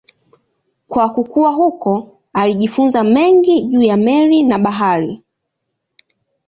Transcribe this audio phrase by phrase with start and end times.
[0.87, 5.23] Kwa kukua huko alijifunza mengi juu ya meli na bahari.